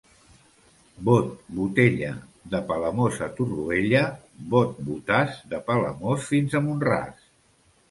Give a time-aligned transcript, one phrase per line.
[1.09, 1.27] Bot,
[1.57, 2.09] botella,
[2.55, 4.03] de Palamós a Torroella;
[4.55, 7.25] bot, botàs, de Palamós fins a Mont-ras.